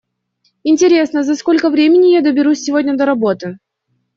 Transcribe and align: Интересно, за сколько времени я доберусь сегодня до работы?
Интересно, 0.63 1.21
за 1.21 1.35
сколько 1.35 1.69
времени 1.69 2.11
я 2.13 2.21
доберусь 2.23 2.63
сегодня 2.63 2.97
до 2.97 3.05
работы? 3.05 3.59